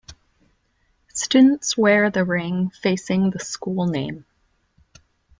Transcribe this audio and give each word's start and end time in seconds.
Students 1.13 1.77
wear 1.77 2.09
the 2.09 2.25
ring 2.25 2.71
facing 2.71 3.29
the 3.29 3.39
school 3.39 3.85
name. 3.85 4.25